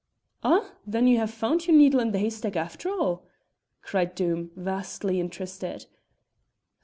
"Ah! 0.43 0.71
then 0.83 1.05
you 1.05 1.19
have 1.19 1.29
found 1.29 1.67
your 1.67 1.77
needle 1.77 1.99
in 1.99 2.11
the 2.11 2.17
haystack 2.17 2.55
after 2.55 2.89
all?" 2.89 3.27
cried 3.83 4.15
Doom, 4.15 4.49
vastly 4.55 5.19
interested. 5.19 5.85